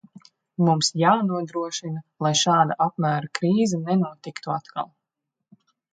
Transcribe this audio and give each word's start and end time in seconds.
Mums 0.67 0.87
jānodrošina, 1.01 2.01
lai 2.27 2.33
šāda 2.41 2.77
apmēra 2.87 3.31
krīze 3.41 3.81
nenotiktu 3.85 4.55
atkal. 4.59 4.91